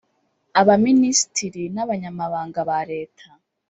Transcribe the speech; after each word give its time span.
abaminisitiri 0.61 1.63
n 1.75 1.77
abanyamabanga 1.83 2.59
ba 2.69 2.79
leta 2.91 3.27